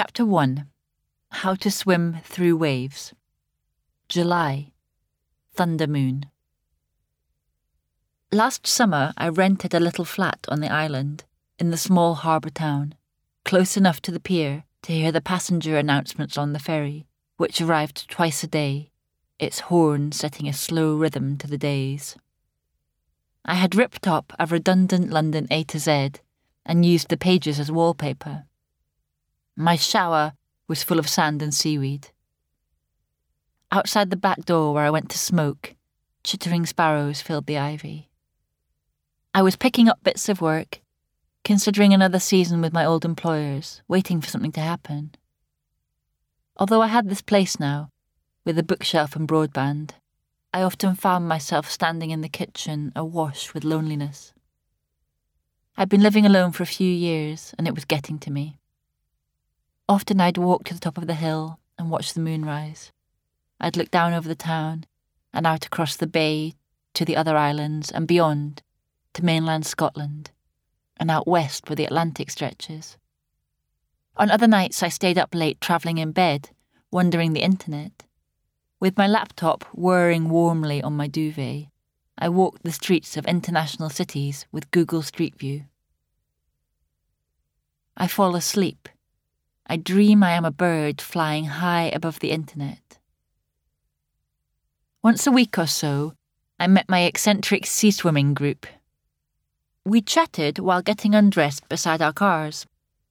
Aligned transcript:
Chapter 0.00 0.24
1 0.24 0.64
How 1.42 1.56
to 1.56 1.72
Swim 1.72 2.18
Through 2.22 2.56
Waves. 2.56 3.14
July. 4.08 4.70
Thunder 5.52 5.88
Moon. 5.88 6.26
Last 8.30 8.64
summer, 8.64 9.12
I 9.16 9.28
rented 9.28 9.74
a 9.74 9.80
little 9.80 10.04
flat 10.04 10.46
on 10.48 10.60
the 10.60 10.70
island, 10.70 11.24
in 11.58 11.72
the 11.72 11.76
small 11.76 12.14
harbour 12.14 12.50
town, 12.50 12.94
close 13.44 13.76
enough 13.76 14.00
to 14.02 14.12
the 14.12 14.20
pier 14.20 14.62
to 14.82 14.92
hear 14.92 15.10
the 15.10 15.20
passenger 15.20 15.76
announcements 15.76 16.38
on 16.38 16.52
the 16.52 16.60
ferry, 16.60 17.08
which 17.36 17.60
arrived 17.60 18.08
twice 18.08 18.44
a 18.44 18.46
day, 18.46 18.92
its 19.40 19.66
horn 19.66 20.12
setting 20.12 20.46
a 20.46 20.52
slow 20.52 20.94
rhythm 20.94 21.36
to 21.38 21.48
the 21.48 21.58
days. 21.58 22.14
I 23.44 23.54
had 23.54 23.74
ripped 23.74 24.06
up 24.06 24.32
a 24.38 24.46
redundant 24.46 25.10
London 25.10 25.48
A 25.50 25.64
to 25.64 25.80
Z 25.80 26.12
and 26.64 26.86
used 26.86 27.08
the 27.08 27.16
pages 27.16 27.58
as 27.58 27.72
wallpaper. 27.72 28.44
My 29.60 29.74
shower 29.74 30.34
was 30.68 30.84
full 30.84 31.00
of 31.00 31.08
sand 31.08 31.42
and 31.42 31.52
seaweed. 31.52 32.10
Outside 33.72 34.10
the 34.10 34.16
back 34.16 34.44
door 34.44 34.72
where 34.72 34.84
I 34.84 34.90
went 34.90 35.10
to 35.10 35.18
smoke, 35.18 35.74
chittering 36.22 36.64
sparrows 36.64 37.20
filled 37.20 37.46
the 37.46 37.58
ivy. 37.58 38.08
I 39.34 39.42
was 39.42 39.56
picking 39.56 39.88
up 39.88 40.04
bits 40.04 40.28
of 40.28 40.40
work, 40.40 40.80
considering 41.42 41.92
another 41.92 42.20
season 42.20 42.60
with 42.60 42.72
my 42.72 42.84
old 42.84 43.04
employers, 43.04 43.82
waiting 43.88 44.20
for 44.20 44.28
something 44.28 44.52
to 44.52 44.60
happen. 44.60 45.16
Although 46.56 46.82
I 46.82 46.86
had 46.86 47.08
this 47.08 47.20
place 47.20 47.58
now, 47.58 47.90
with 48.44 48.60
a 48.60 48.62
bookshelf 48.62 49.16
and 49.16 49.26
broadband, 49.26 49.90
I 50.54 50.62
often 50.62 50.94
found 50.94 51.26
myself 51.26 51.68
standing 51.68 52.10
in 52.10 52.20
the 52.20 52.28
kitchen 52.28 52.92
awash 52.94 53.52
with 53.52 53.64
loneliness. 53.64 54.32
I'd 55.76 55.88
been 55.88 56.02
living 56.04 56.26
alone 56.26 56.52
for 56.52 56.62
a 56.62 56.66
few 56.66 56.88
years, 56.88 57.56
and 57.58 57.66
it 57.66 57.74
was 57.74 57.84
getting 57.84 58.20
to 58.20 58.30
me. 58.30 58.57
Often 59.88 60.20
I'd 60.20 60.36
walk 60.36 60.64
to 60.64 60.74
the 60.74 60.80
top 60.80 60.98
of 60.98 61.06
the 61.06 61.14
hill 61.14 61.60
and 61.78 61.90
watch 61.90 62.12
the 62.12 62.20
moon 62.20 62.44
rise. 62.44 62.92
I'd 63.58 63.76
look 63.76 63.90
down 63.90 64.12
over 64.12 64.28
the 64.28 64.34
town 64.34 64.84
and 65.32 65.46
out 65.46 65.64
across 65.64 65.96
the 65.96 66.06
bay 66.06 66.54
to 66.94 67.04
the 67.04 67.16
other 67.16 67.36
islands 67.36 67.90
and 67.90 68.06
beyond 68.06 68.62
to 69.14 69.24
mainland 69.24 69.64
Scotland 69.64 70.30
and 70.98 71.10
out 71.10 71.26
west 71.26 71.68
where 71.68 71.76
the 71.76 71.86
Atlantic 71.86 72.30
stretches. 72.30 72.98
On 74.16 74.30
other 74.30 74.48
nights, 74.48 74.82
I 74.82 74.88
stayed 74.88 75.16
up 75.16 75.34
late 75.34 75.60
travelling 75.60 75.98
in 75.98 76.12
bed, 76.12 76.50
wandering 76.90 77.32
the 77.32 77.42
internet. 77.42 78.04
With 78.80 78.98
my 78.98 79.06
laptop 79.06 79.64
whirring 79.72 80.28
warmly 80.28 80.82
on 80.82 80.96
my 80.96 81.06
duvet, 81.06 81.68
I 82.18 82.28
walked 82.28 82.62
the 82.64 82.72
streets 82.72 83.16
of 83.16 83.26
international 83.26 83.90
cities 83.90 84.44
with 84.50 84.70
Google 84.70 85.02
Street 85.02 85.38
View. 85.38 85.64
I 87.96 88.06
fall 88.06 88.36
asleep. 88.36 88.88
I 89.70 89.76
dream 89.76 90.22
I 90.22 90.30
am 90.30 90.46
a 90.46 90.50
bird 90.50 90.98
flying 90.98 91.44
high 91.44 91.90
above 91.94 92.20
the 92.20 92.30
internet. 92.30 92.98
Once 95.02 95.26
a 95.26 95.30
week 95.30 95.58
or 95.58 95.66
so, 95.66 96.14
I 96.58 96.66
met 96.66 96.88
my 96.88 97.02
eccentric 97.02 97.66
sea 97.66 97.90
swimming 97.90 98.32
group. 98.32 98.66
We 99.84 100.00
chatted 100.00 100.58
while 100.58 100.80
getting 100.80 101.14
undressed 101.14 101.68
beside 101.68 102.00
our 102.00 102.14
cars 102.14 102.66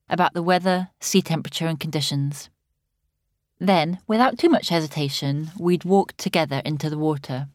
about 0.10 0.34
the 0.34 0.42
weather, 0.42 0.90
sea 1.00 1.22
temperature, 1.22 1.68
and 1.68 1.80
conditions. 1.80 2.50
Then, 3.60 4.00
without 4.08 4.40
too 4.40 4.50
much 4.50 4.70
hesitation, 4.70 5.52
we'd 5.60 5.84
walk 5.84 6.18
together 6.18 6.64
into 6.66 6.90
the 6.90 6.98
water. 6.98 7.50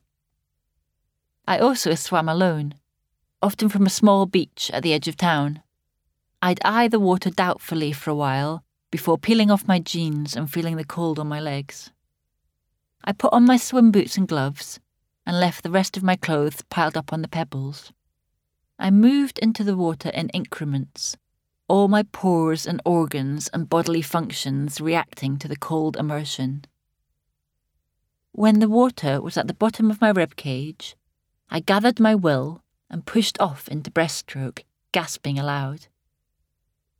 I 1.47 1.59
also 1.59 1.97
swam 1.97 2.29
alone, 2.29 2.75
often 3.43 3.69
from 3.69 3.85
a 3.85 3.91
small 3.91 4.27
beach 4.27 4.71
at 4.73 4.85
the 4.85 4.93
edge 4.93 5.09
of 5.09 5.17
town. 5.17 5.61
I'd 6.41 6.61
eye 6.65 6.87
the 6.87 7.01
water 7.01 7.31
doubtfully 7.31 7.93
for 7.93 8.11
a 8.11 8.15
while 8.15 8.63
before 8.93 9.17
peeling 9.19 9.51
off 9.51 9.67
my 9.67 9.81
jeans 9.81 10.37
and 10.37 10.53
feeling 10.53 10.77
the 10.77 10.85
cold 10.85 11.19
on 11.19 11.27
my 11.27 11.41
legs. 11.41 11.91
I 13.03 13.13
put 13.13 13.33
on 13.33 13.47
my 13.47 13.57
swim 13.57 13.91
boots 13.91 14.17
and 14.17 14.29
gloves 14.29 14.79
and 15.27 15.41
left 15.41 15.65
the 15.65 15.71
rest 15.71 15.97
of 15.97 16.03
my 16.03 16.15
clothes 16.15 16.63
piled 16.69 16.97
up 16.97 17.11
on 17.11 17.23
the 17.23 17.29
pebbles. 17.29 17.91
I 18.79 18.91
moved 18.91 19.39
into 19.39 19.65
the 19.65 19.77
water 19.77 20.11
in 20.11 20.29
increments, 20.29 21.17
all 21.69 21.89
my 21.89 22.03
pores 22.03 22.67
and 22.67 22.83
organs 22.85 23.49
and 23.49 23.69
bodily 23.69 24.03
functions 24.03 24.79
reacting 24.81 25.39
to 25.39 25.49
the 25.49 25.57
cold 25.57 25.97
immersion. 25.97 26.67
When 28.33 28.59
the 28.59 28.69
water 28.69 29.23
was 29.23 29.39
at 29.39 29.47
the 29.47 29.55
bottom 29.55 29.91
of 29.91 30.03
my 30.03 30.11
rib 30.11 30.37
cage, 30.37 30.97
I 31.51 31.61
gathered 31.61 31.99
my 31.99 32.15
will 32.15 32.63
and 32.91 33.07
pushed 33.07 33.41
off 33.41 33.69
into 33.69 33.91
breaststroke, 33.91 34.65
gasping 34.93 35.39
aloud. 35.39 35.87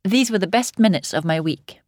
These 0.03 0.31
were 0.31 0.39
the 0.39 0.47
best 0.47 0.79
minutes 0.79 1.13
of 1.13 1.23
my 1.23 1.39
week. 1.39 1.81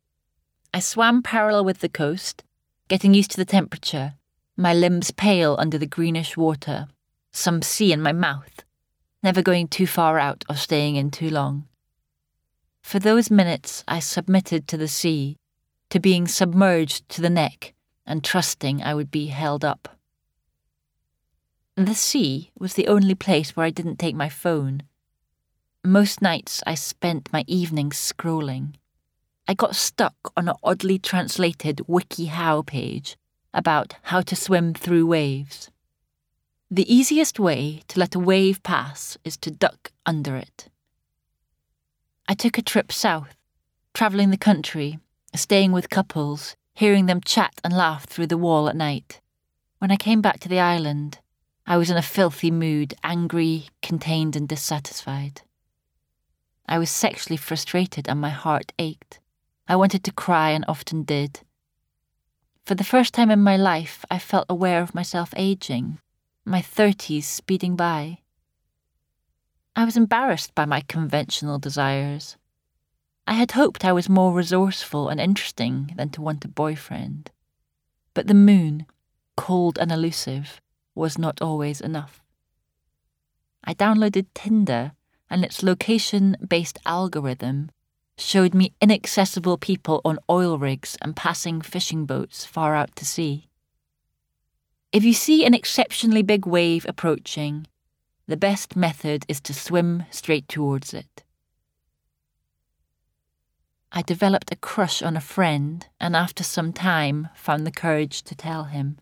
I 0.76 0.80
swam 0.80 1.24
parallel 1.24 1.64
with 1.64 1.80
the 1.80 1.88
coast, 1.88 2.44
getting 2.90 3.14
used 3.14 3.32
to 3.32 3.38
the 3.38 3.46
temperature, 3.46 4.16
my 4.58 4.74
limbs 4.74 5.10
pale 5.10 5.56
under 5.58 5.78
the 5.78 5.86
greenish 5.86 6.36
water, 6.36 6.90
some 7.32 7.62
sea 7.62 7.94
in 7.94 8.02
my 8.02 8.12
mouth, 8.12 8.66
never 9.24 9.42
going 9.42 9.70
too 9.70 9.88
far 9.88 10.20
out 10.20 10.44
or 10.50 10.58
staying 10.58 10.98
in 10.98 11.12
too 11.12 11.30
long. 11.30 11.66
For 12.82 13.00
those 13.00 13.32
minutes, 13.32 13.86
I 13.88 14.00
submitted 14.00 14.68
to 14.68 14.76
the 14.76 14.90
sea, 14.90 15.38
to 15.92 16.00
being 16.02 16.28
submerged 16.28 17.08
to 17.08 17.22
the 17.22 17.30
neck 17.30 17.74
and 18.06 18.22
trusting 18.22 18.84
I 18.84 18.96
would 18.96 19.10
be 19.10 19.28
held 19.28 19.64
up. 19.64 19.98
The 21.78 21.96
sea 21.96 22.52
was 22.60 22.74
the 22.74 22.90
only 22.90 23.16
place 23.16 23.56
where 23.56 23.66
I 23.66 23.70
didn't 23.70 23.96
take 23.96 24.16
my 24.16 24.28
phone. 24.28 24.84
Most 25.86 26.22
nights 26.22 26.62
I 26.68 26.76
spent 26.76 27.32
my 27.32 27.46
evenings 27.48 27.96
scrolling. 27.96 28.76
I 29.48 29.54
got 29.54 29.76
stuck 29.76 30.16
on 30.36 30.48
an 30.50 30.56
oddly 30.64 30.98
translated 30.98 31.82
WikiHow 31.88 32.66
page 32.66 33.16
about 33.54 33.94
how 34.04 34.22
to 34.22 34.36
swim 34.36 34.74
through 34.74 35.06
waves. 35.06 35.70
The 36.72 36.92
easiest 36.92 37.40
way 37.40 37.84
to 37.90 38.00
let 38.00 38.16
a 38.16 38.20
wave 38.20 38.64
pass 38.64 39.18
is 39.24 39.38
to 39.38 39.52
duck 39.52 39.92
under 40.04 40.36
it. 40.36 40.70
I 42.28 42.34
took 42.34 42.58
a 42.58 42.64
trip 42.64 42.92
south, 42.92 43.36
travelling 43.94 44.32
the 44.32 44.38
country, 44.38 44.98
staying 45.36 45.72
with 45.72 45.92
couples, 45.92 46.56
hearing 46.74 47.06
them 47.06 47.22
chat 47.22 47.54
and 47.64 47.72
laugh 47.72 48.06
through 48.06 48.28
the 48.28 48.38
wall 48.38 48.68
at 48.68 48.76
night. 48.76 49.22
When 49.78 49.92
I 49.92 49.96
came 49.96 50.22
back 50.22 50.40
to 50.40 50.50
the 50.50 50.60
island, 50.60 51.20
I 51.68 51.78
was 51.78 51.92
in 51.92 51.98
a 51.98 52.02
filthy 52.02 52.50
mood, 52.50 52.96
angry, 53.04 53.68
contained, 53.84 54.36
and 54.36 54.48
dissatisfied. 54.48 55.44
I 56.68 56.80
was 56.80 56.90
sexually 56.90 57.38
frustrated 57.38 58.08
and 58.10 58.20
my 58.20 58.30
heart 58.30 58.74
ached. 58.80 59.20
I 59.68 59.76
wanted 59.76 60.04
to 60.04 60.12
cry 60.12 60.52
and 60.52 60.64
often 60.68 61.04
did. 61.04 61.42
For 62.66 62.76
the 62.76 62.84
first 62.84 63.14
time 63.14 63.32
in 63.32 63.40
my 63.40 63.58
life, 63.58 64.06
I 64.12 64.20
felt 64.20 64.46
aware 64.50 64.82
of 64.82 64.96
myself 64.96 65.34
aging, 65.36 66.00
my 66.46 66.62
thirties 66.62 67.28
speeding 67.28 67.76
by. 67.76 68.20
I 69.76 69.84
was 69.84 69.98
embarrassed 69.98 70.54
by 70.56 70.66
my 70.66 70.82
conventional 70.82 71.60
desires. 71.60 72.38
I 73.28 73.34
had 73.34 73.52
hoped 73.52 73.84
I 73.84 73.92
was 73.92 74.08
more 74.08 74.34
resourceful 74.34 75.10
and 75.10 75.20
interesting 75.20 75.94
than 75.98 76.10
to 76.10 76.22
want 76.22 76.46
a 76.46 76.48
boyfriend. 76.48 77.32
But 78.14 78.28
the 78.28 78.34
moon, 78.34 78.86
cold 79.36 79.80
and 79.80 79.92
elusive, 79.92 80.62
was 80.94 81.18
not 81.18 81.42
always 81.42 81.82
enough. 81.82 82.22
I 83.64 83.74
downloaded 83.74 84.28
Tinder, 84.36 84.94
and 85.30 85.44
its 85.44 85.64
location 85.64 86.38
based 86.48 86.78
algorithm 86.86 87.72
showed 88.18 88.54
me 88.54 88.74
inaccessible 88.82 89.58
people 89.58 90.02
on 90.06 90.20
oil 90.30 90.58
rigs 90.58 90.98
and 91.02 91.16
passing 91.16 91.62
fishing 91.62 92.06
boats 92.06 92.46
far 92.46 92.76
out 92.76 92.96
to 92.96 93.06
sea. 93.06 93.48
If 94.92 95.04
you 95.04 95.14
see 95.14 95.46
an 95.46 95.54
exceptionally 95.54 96.22
big 96.22 96.46
wave 96.46 96.86
approaching, 96.88 97.68
the 98.28 98.38
best 98.38 98.76
method 98.76 99.26
is 99.28 99.42
to 99.42 99.54
swim 99.54 100.06
straight 100.10 100.48
towards 100.48 100.94
it. 100.94 101.24
I 103.92 104.02
developed 104.02 104.52
a 104.52 104.58
crush 104.58 105.02
on 105.02 105.16
a 105.16 105.22
friend, 105.22 105.88
and 106.02 106.16
after 106.16 106.44
some 106.44 106.74
time 106.74 107.30
found 107.34 107.66
the 107.66 107.72
courage 107.72 108.24
to 108.24 108.36
tell 108.36 108.66
him. 108.66 108.98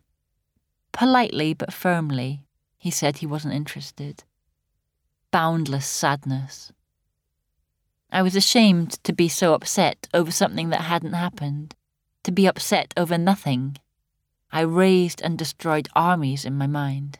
Politely 0.91 1.53
but 1.53 1.73
firmly, 1.73 2.41
he 2.77 2.91
said 2.91 3.17
he 3.17 3.25
wasn't 3.25 3.55
interested. 3.55 4.23
Boundless 5.31 5.87
sadness. 5.87 6.71
I 8.13 8.21
was 8.21 8.35
ashamed 8.35 9.03
to 9.05 9.11
be 9.11 9.27
so 9.27 9.55
upset 9.55 10.07
over 10.13 10.29
something 10.29 10.69
that 10.69 10.81
hadn't 10.81 11.13
happened, 11.13 11.73
to 12.21 12.31
be 12.31 12.45
upset 12.45 12.93
over 12.95 13.17
nothing. 13.17 13.77
I 14.51 14.61
raised 14.61 15.19
and 15.23 15.35
destroyed 15.35 15.89
armies 15.95 16.45
in 16.45 16.55
my 16.55 16.67
mind. 16.67 17.17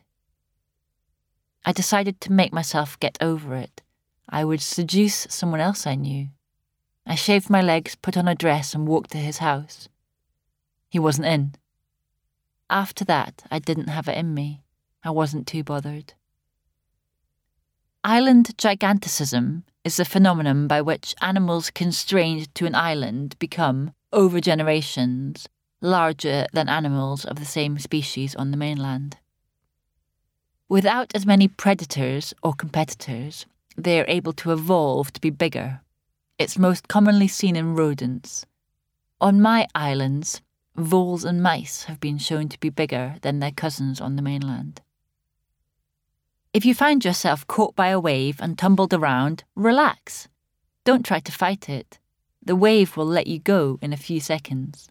I 1.64 1.72
decided 1.72 2.20
to 2.20 2.32
make 2.32 2.52
myself 2.52 2.96
get 3.00 3.18
over 3.20 3.56
it. 3.56 3.82
I 4.28 4.44
would 4.44 4.62
seduce 4.62 5.26
someone 5.28 5.58
else 5.58 5.84
I 5.84 5.96
knew. 5.96 6.28
I 7.04 7.16
shaved 7.16 7.50
my 7.50 7.60
legs, 7.60 7.96
put 7.96 8.16
on 8.16 8.28
a 8.28 8.36
dress, 8.36 8.72
and 8.72 8.86
walked 8.86 9.10
to 9.10 9.18
his 9.18 9.38
house. 9.38 9.88
He 10.88 11.00
wasn't 11.00 11.26
in. 11.26 11.56
After 12.70 13.04
that, 13.06 13.42
I 13.50 13.58
didn't 13.58 13.88
have 13.88 14.06
it 14.06 14.16
in 14.16 14.32
me. 14.32 14.62
I 15.02 15.10
wasn't 15.10 15.48
too 15.48 15.64
bothered. 15.64 16.14
Island 18.04 18.56
giganticism 18.56 19.64
is 19.84 19.98
the 19.98 20.04
phenomenon 20.04 20.66
by 20.66 20.80
which 20.80 21.14
animals 21.20 21.70
constrained 21.70 22.52
to 22.54 22.66
an 22.66 22.74
island 22.74 23.38
become, 23.38 23.92
over 24.12 24.40
generations, 24.40 25.48
larger 25.80 26.46
than 26.52 26.68
animals 26.68 27.24
of 27.24 27.36
the 27.36 27.44
same 27.44 27.78
species 27.78 28.34
on 28.34 28.50
the 28.50 28.56
mainland. 28.56 29.18
Without 30.68 31.14
as 31.14 31.26
many 31.26 31.46
predators 31.46 32.32
or 32.42 32.54
competitors, 32.54 33.44
they 33.76 34.00
are 34.00 34.06
able 34.08 34.32
to 34.32 34.52
evolve 34.52 35.12
to 35.12 35.20
be 35.20 35.30
bigger. 35.30 35.80
It's 36.38 36.58
most 36.58 36.88
commonly 36.88 37.28
seen 37.28 37.54
in 37.54 37.74
rodents. 37.74 38.46
On 39.20 39.40
my 39.40 39.66
islands, 39.74 40.40
voles 40.74 41.24
and 41.24 41.42
mice 41.42 41.84
have 41.84 42.00
been 42.00 42.18
shown 42.18 42.48
to 42.48 42.58
be 42.58 42.70
bigger 42.70 43.16
than 43.20 43.40
their 43.40 43.52
cousins 43.52 44.00
on 44.00 44.16
the 44.16 44.22
mainland. 44.22 44.80
If 46.54 46.64
you 46.64 46.72
find 46.72 47.04
yourself 47.04 47.44
caught 47.48 47.74
by 47.74 47.88
a 47.88 47.98
wave 47.98 48.40
and 48.40 48.56
tumbled 48.56 48.94
around, 48.94 49.42
relax. 49.56 50.28
Don't 50.84 51.04
try 51.04 51.18
to 51.18 51.32
fight 51.32 51.68
it. 51.68 51.98
The 52.40 52.54
wave 52.54 52.96
will 52.96 53.06
let 53.06 53.26
you 53.26 53.40
go 53.40 53.80
in 53.82 53.92
a 53.92 53.96
few 53.96 54.20
seconds. 54.20 54.88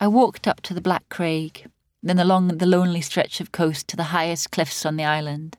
I 0.00 0.08
walked 0.08 0.48
up 0.48 0.62
to 0.62 0.72
the 0.72 0.80
Black 0.80 1.06
Craig, 1.10 1.66
then 2.02 2.18
along 2.18 2.48
the 2.48 2.64
lonely 2.64 3.02
stretch 3.02 3.38
of 3.38 3.52
coast 3.52 3.86
to 3.88 3.96
the 3.96 4.14
highest 4.14 4.50
cliffs 4.50 4.86
on 4.86 4.96
the 4.96 5.04
island. 5.04 5.58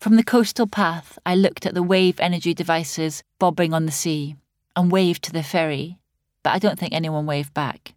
From 0.00 0.16
the 0.16 0.24
coastal 0.24 0.66
path, 0.66 1.16
I 1.24 1.36
looked 1.36 1.64
at 1.64 1.74
the 1.74 1.84
wave 1.84 2.18
energy 2.18 2.54
devices 2.54 3.22
bobbing 3.38 3.72
on 3.72 3.86
the 3.86 3.92
sea 3.92 4.34
and 4.74 4.90
waved 4.90 5.22
to 5.22 5.32
the 5.32 5.44
ferry, 5.44 5.96
but 6.42 6.50
I 6.54 6.58
don't 6.58 6.76
think 6.76 6.92
anyone 6.92 7.24
waved 7.24 7.54
back. 7.54 7.94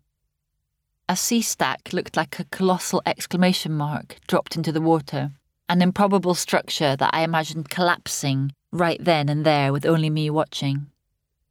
A 1.09 1.15
sea 1.15 1.41
stack 1.41 1.91
looked 1.91 2.15
like 2.15 2.37
a 2.37 2.43
colossal 2.45 3.01
exclamation 3.03 3.71
mark 3.71 4.17
dropped 4.27 4.55
into 4.55 4.71
the 4.71 4.79
water, 4.79 5.31
an 5.67 5.81
improbable 5.81 6.35
structure 6.35 6.95
that 6.95 7.09
I 7.11 7.23
imagined 7.23 7.71
collapsing 7.71 8.51
right 8.71 9.03
then 9.03 9.27
and 9.27 9.43
there 9.43 9.73
with 9.73 9.87
only 9.87 10.11
me 10.11 10.29
watching. 10.29 10.85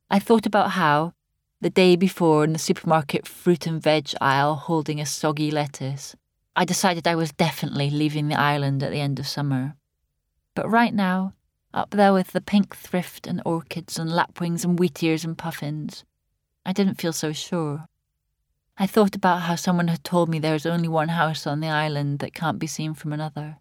I 0.09 0.21
thought 0.21 0.47
about 0.47 0.71
how, 0.71 1.13
the 1.61 1.71
day 1.71 1.97
before 1.97 2.45
in 2.45 2.53
the 2.53 2.59
supermarket 2.61 3.27
fruit 3.27 3.67
and 3.67 3.83
veg 3.83 4.13
aisle 4.21 4.55
holding 4.55 5.01
a 5.01 5.07
soggy 5.07 5.51
lettuce, 5.51 6.15
I 6.55 6.65
decided 6.65 7.09
I 7.09 7.17
was 7.17 7.33
definitely 7.33 7.91
leaving 7.91 8.29
the 8.29 8.39
island 8.39 8.85
at 8.85 8.93
the 8.93 9.01
end 9.01 9.19
of 9.19 9.27
summer. 9.27 9.75
But 10.55 10.71
right 10.71 10.95
now, 10.95 11.33
up 11.75 11.91
there 11.91 12.13
with 12.13 12.29
the 12.29 12.41
pink 12.41 12.77
thrift 12.77 13.27
and 13.27 13.43
orchids 13.45 13.99
and 13.99 14.09
lapwings 14.09 14.65
and 14.65 14.79
wheatears 14.79 15.25
and 15.25 15.37
puffins, 15.37 16.05
I 16.65 16.73
didn't 16.73 17.01
feel 17.01 17.13
so 17.13 17.33
sure. 17.33 17.89
I 18.81 18.87
thought 18.87 19.17
about 19.17 19.43
how 19.43 19.57
someone 19.57 19.89
had 19.89 20.05
told 20.05 20.29
me 20.29 20.39
there 20.39 20.55
is 20.55 20.65
only 20.65 20.87
one 20.87 21.09
house 21.09 21.49
on 21.49 21.59
the 21.59 21.69
island 21.69 22.21
that 22.21 22.33
can't 22.33 22.61
be 22.61 22.69
seen 22.69 22.95
from 22.95 23.13
another. 23.13 23.59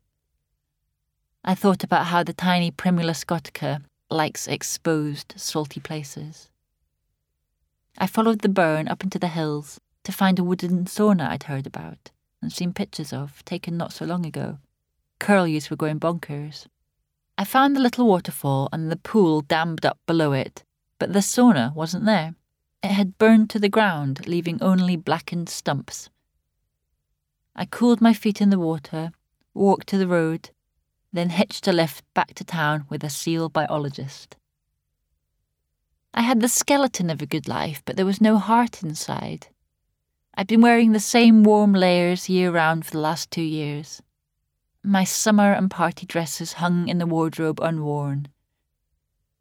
I 1.43 1.55
thought 1.55 1.83
about 1.83 2.07
how 2.07 2.21
the 2.21 2.33
tiny 2.33 2.69
Primula 2.69 3.13
scotica 3.13 3.81
likes 4.11 4.47
exposed, 4.47 5.33
salty 5.35 5.79
places. 5.79 6.49
I 7.97 8.05
followed 8.05 8.41
the 8.41 8.49
burn 8.49 8.87
up 8.87 9.03
into 9.03 9.17
the 9.17 9.29
hills 9.29 9.79
to 10.03 10.11
find 10.11 10.37
a 10.37 10.43
wooden 10.43 10.85
sauna 10.85 11.29
I'd 11.29 11.43
heard 11.43 11.65
about 11.65 12.11
and 12.39 12.53
seen 12.53 12.71
pictures 12.71 13.11
of, 13.11 13.43
taken 13.43 13.75
not 13.75 13.93
so 13.93 14.05
long 14.05 14.23
ago. 14.23 14.59
Curlews 15.19 15.71
were 15.71 15.75
going 15.75 15.99
bonkers. 15.99 16.67
I 17.39 17.43
found 17.43 17.75
the 17.75 17.79
little 17.79 18.05
waterfall 18.05 18.69
and 18.71 18.91
the 18.91 18.95
pool 18.97 19.41
dammed 19.41 19.83
up 19.83 19.97
below 20.05 20.33
it, 20.33 20.63
but 20.99 21.13
the 21.13 21.19
sauna 21.19 21.73
wasn't 21.73 22.05
there. 22.05 22.35
It 22.83 22.91
had 22.91 23.17
burned 23.17 23.49
to 23.51 23.59
the 23.59 23.69
ground, 23.69 24.27
leaving 24.27 24.61
only 24.61 24.95
blackened 24.95 25.49
stumps. 25.49 26.09
I 27.55 27.65
cooled 27.65 28.01
my 28.01 28.13
feet 28.13 28.39
in 28.39 28.51
the 28.51 28.59
water, 28.59 29.11
walked 29.53 29.87
to 29.87 29.97
the 29.97 30.07
road, 30.07 30.51
then 31.11 31.31
hitched 31.31 31.67
a 31.67 31.73
lift 31.73 32.05
back 32.13 32.33
to 32.35 32.43
town 32.43 32.85
with 32.89 33.03
a 33.03 33.09
seal 33.09 33.49
biologist. 33.49 34.35
I 36.13 36.21
had 36.21 36.41
the 36.41 36.47
skeleton 36.47 37.09
of 37.09 37.21
a 37.21 37.25
good 37.25 37.47
life, 37.47 37.81
but 37.85 37.95
there 37.95 38.05
was 38.05 38.21
no 38.21 38.37
heart 38.37 38.83
inside. 38.83 39.47
I'd 40.35 40.47
been 40.47 40.61
wearing 40.61 40.91
the 40.91 40.99
same 40.99 41.43
warm 41.43 41.73
layers 41.73 42.29
year 42.29 42.51
round 42.51 42.85
for 42.85 42.91
the 42.91 42.99
last 42.99 43.31
two 43.31 43.41
years. 43.41 44.03
My 44.83 45.03
summer 45.03 45.51
and 45.53 45.69
party 45.69 46.05
dresses 46.05 46.53
hung 46.53 46.87
in 46.87 46.99
the 46.99 47.07
wardrobe 47.07 47.59
unworn. 47.59 48.27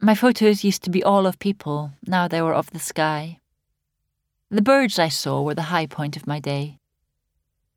My 0.01 0.15
photos 0.15 0.63
used 0.63 0.83
to 0.85 0.91
be 0.91 1.03
all 1.03 1.27
of 1.27 1.39
people, 1.39 1.93
now 2.07 2.29
they 2.29 2.43
were 2.43 2.55
of 2.55 2.71
the 2.71 2.79
sky. 2.79 3.41
The 4.51 4.63
birds 4.63 4.99
I 4.99 5.09
saw 5.09 5.43
were 5.43 5.55
the 5.55 5.71
high 5.73 5.87
point 5.87 6.17
of 6.17 6.27
my 6.27 6.39
day. 6.39 6.79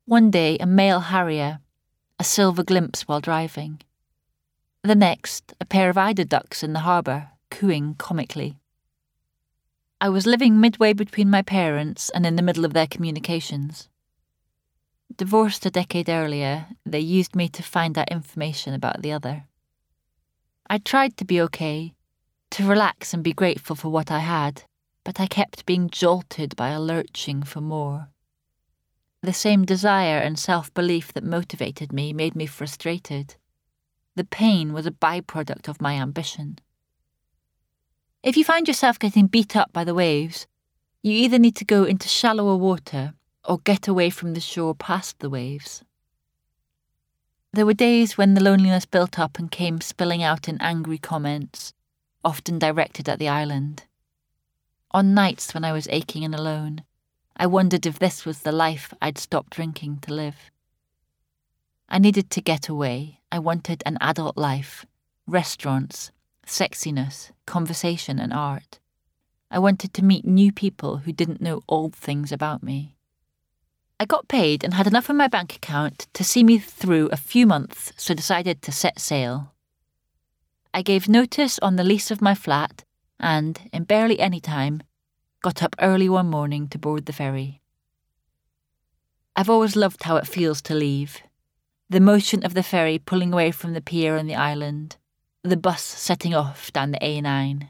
One 0.04 0.30
day, 0.30 0.58
a 0.58 0.66
male 0.66 1.00
harrier, 1.00 1.60
a 2.18 2.24
silver 2.24 2.62
glimpse 2.62 3.08
while 3.08 3.20
driving. 3.20 3.80
The 4.82 4.94
next, 4.94 5.54
a 5.60 5.64
pair 5.64 5.88
of 5.88 5.96
eider 5.96 6.24
ducks 6.24 6.62
in 6.62 6.74
the 6.74 6.80
harbour, 6.80 7.30
cooing 7.50 7.94
comically. 7.94 8.58
I 10.00 10.10
was 10.10 10.26
living 10.26 10.60
midway 10.60 10.92
between 10.92 11.30
my 11.30 11.42
parents 11.42 12.10
and 12.10 12.26
in 12.26 12.36
the 12.36 12.42
middle 12.42 12.64
of 12.64 12.74
their 12.74 12.86
communications. 12.86 13.88
Divorced 15.16 15.66
a 15.66 15.70
decade 15.70 16.08
earlier, 16.08 16.66
they 16.84 17.00
used 17.00 17.34
me 17.34 17.48
to 17.48 17.62
find 17.62 17.96
out 17.98 18.10
information 18.10 18.74
about 18.74 19.02
the 19.02 19.12
other. 19.12 19.44
I 20.68 20.78
tried 20.78 21.16
to 21.16 21.24
be 21.24 21.40
okay, 21.42 21.94
to 22.50 22.66
relax 22.66 23.14
and 23.14 23.22
be 23.22 23.32
grateful 23.32 23.76
for 23.76 23.88
what 23.88 24.10
I 24.10 24.20
had, 24.20 24.64
but 25.04 25.20
I 25.20 25.26
kept 25.26 25.66
being 25.66 25.88
jolted 25.88 26.56
by 26.56 26.70
a 26.70 26.80
lurching 26.80 27.42
for 27.42 27.60
more. 27.60 28.08
The 29.22 29.32
same 29.32 29.64
desire 29.64 30.18
and 30.18 30.38
self 30.38 30.72
belief 30.72 31.12
that 31.12 31.24
motivated 31.24 31.92
me 31.92 32.12
made 32.12 32.34
me 32.34 32.46
frustrated. 32.46 33.36
The 34.16 34.24
pain 34.24 34.72
was 34.72 34.86
a 34.86 34.90
byproduct 34.90 35.68
of 35.68 35.80
my 35.80 35.94
ambition. 35.94 36.58
If 38.22 38.36
you 38.36 38.44
find 38.44 38.66
yourself 38.66 38.98
getting 38.98 39.26
beat 39.26 39.56
up 39.56 39.72
by 39.72 39.84
the 39.84 39.94
waves, 39.94 40.46
you 41.02 41.12
either 41.12 41.38
need 41.38 41.56
to 41.56 41.64
go 41.64 41.84
into 41.84 42.08
shallower 42.08 42.56
water 42.56 43.14
or 43.44 43.58
get 43.58 43.88
away 43.88 44.10
from 44.10 44.34
the 44.34 44.40
shore 44.40 44.74
past 44.74 45.18
the 45.20 45.30
waves. 45.30 45.82
There 47.52 47.66
were 47.66 47.74
days 47.74 48.18
when 48.18 48.34
the 48.34 48.42
loneliness 48.42 48.86
built 48.86 49.18
up 49.18 49.38
and 49.38 49.50
came 49.50 49.80
spilling 49.80 50.22
out 50.22 50.48
in 50.48 50.60
angry 50.60 50.98
comments, 50.98 51.72
often 52.24 52.58
directed 52.58 53.08
at 53.08 53.18
the 53.18 53.28
island. 53.28 53.84
On 54.92 55.14
nights 55.14 55.54
when 55.54 55.64
I 55.64 55.72
was 55.72 55.88
aching 55.90 56.24
and 56.24 56.34
alone, 56.34 56.82
I 57.36 57.46
wondered 57.46 57.86
if 57.86 57.98
this 57.98 58.24
was 58.24 58.40
the 58.40 58.52
life 58.52 58.92
I'd 59.00 59.18
stopped 59.18 59.50
drinking 59.50 60.00
to 60.02 60.12
live. 60.12 60.50
I 61.88 61.98
needed 61.98 62.30
to 62.30 62.40
get 62.40 62.68
away. 62.68 63.20
I 63.32 63.38
wanted 63.38 63.82
an 63.86 63.98
adult 64.00 64.36
life, 64.36 64.84
restaurants, 65.26 66.10
sexiness, 66.46 67.30
conversation, 67.46 68.18
and 68.18 68.32
art. 68.32 68.78
I 69.50 69.58
wanted 69.58 69.94
to 69.94 70.04
meet 70.04 70.24
new 70.24 70.52
people 70.52 70.98
who 70.98 71.12
didn't 71.12 71.40
know 71.40 71.62
old 71.68 71.94
things 71.94 72.30
about 72.30 72.62
me. 72.62 72.96
I 73.98 74.04
got 74.04 74.28
paid 74.28 74.64
and 74.64 74.74
had 74.74 74.86
enough 74.86 75.10
in 75.10 75.16
my 75.16 75.28
bank 75.28 75.56
account 75.56 76.06
to 76.14 76.24
see 76.24 76.42
me 76.42 76.58
through 76.58 77.08
a 77.08 77.16
few 77.16 77.46
months, 77.46 77.92
so 77.96 78.14
decided 78.14 78.62
to 78.62 78.72
set 78.72 78.98
sail. 78.98 79.52
I 80.72 80.82
gave 80.82 81.08
notice 81.08 81.58
on 81.58 81.76
the 81.76 81.84
lease 81.84 82.10
of 82.10 82.22
my 82.22 82.34
flat 82.34 82.84
and, 83.18 83.60
in 83.72 83.84
barely 83.84 84.20
any 84.20 84.40
time, 84.40 84.82
got 85.42 85.62
up 85.62 85.74
early 85.80 86.08
one 86.08 86.28
morning 86.30 86.68
to 86.68 86.78
board 86.78 87.06
the 87.06 87.12
ferry. 87.12 87.60
I've 89.34 89.50
always 89.50 89.74
loved 89.74 90.04
how 90.04 90.16
it 90.16 90.26
feels 90.26 90.62
to 90.62 90.74
leave. 90.74 91.22
The 91.88 92.00
motion 92.00 92.44
of 92.44 92.54
the 92.54 92.62
ferry 92.62 92.98
pulling 92.98 93.32
away 93.32 93.50
from 93.50 93.72
the 93.72 93.80
pier 93.80 94.16
on 94.16 94.26
the 94.26 94.34
island, 94.34 94.96
the 95.42 95.56
bus 95.56 95.82
setting 95.82 96.34
off 96.34 96.72
down 96.72 96.92
the 96.92 96.98
A9. 96.98 97.68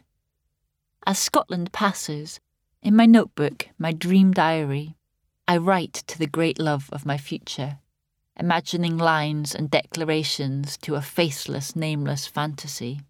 As 1.07 1.19
Scotland 1.19 1.73
passes, 1.73 2.41
in 2.83 2.95
my 2.95 3.07
notebook, 3.07 3.69
my 3.79 3.93
dream 3.93 4.33
diary, 4.33 4.97
I 5.49 5.57
write 5.57 5.95
to 5.95 6.19
the 6.19 6.27
great 6.27 6.59
love 6.59 6.91
of 6.93 7.07
my 7.07 7.17
future, 7.17 7.79
imagining 8.41 8.99
lines 8.99 9.55
and 9.55 9.71
declarations 9.71 10.77
to 10.79 10.97
a 10.97 11.03
faceless, 11.03 11.77
nameless 11.77 12.27
fantasy. 12.27 13.03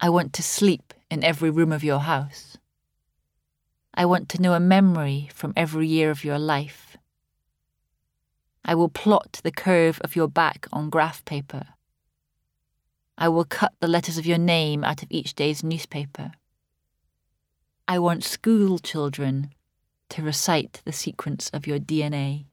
I 0.00 0.08
want 0.08 0.32
to 0.34 0.42
sleep 0.42 0.94
in 1.10 1.22
every 1.22 1.50
room 1.50 1.72
of 1.72 1.84
your 1.84 2.00
house. 2.00 2.56
I 3.92 4.06
want 4.06 4.28
to 4.30 4.40
know 4.40 4.54
a 4.54 4.60
memory 4.60 5.28
from 5.34 5.52
every 5.56 5.86
year 5.86 6.10
of 6.10 6.24
your 6.24 6.38
life. 6.38 6.96
I 8.64 8.74
will 8.74 8.88
plot 8.88 9.40
the 9.42 9.52
curve 9.52 10.00
of 10.02 10.16
your 10.16 10.28
back 10.28 10.66
on 10.72 10.88
graph 10.88 11.24
paper 11.24 11.66
I 13.16 13.28
will 13.28 13.44
cut 13.44 13.72
the 13.78 13.88
letters 13.88 14.18
of 14.18 14.26
your 14.26 14.38
name 14.38 14.82
out 14.82 15.02
of 15.02 15.08
each 15.10 15.34
day's 15.34 15.62
newspaper. 15.62 16.32
I 17.86 17.98
want 18.00 18.24
school 18.24 18.78
children 18.78 19.50
to 20.10 20.22
recite 20.22 20.82
the 20.84 20.92
sequence 20.92 21.48
of 21.50 21.66
your 21.66 21.78
DNA. 21.78 22.46